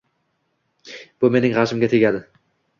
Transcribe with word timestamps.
—Bu 1.21 1.31
mening 1.37 1.55
gʻashimga 1.61 1.93
tegadi. 1.95 2.27